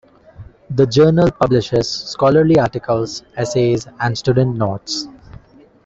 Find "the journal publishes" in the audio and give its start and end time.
0.71-1.87